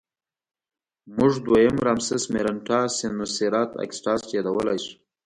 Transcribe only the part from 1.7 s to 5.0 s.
رامسس مېرنټاه سینوسېراټ اګسټاس یادولی شو.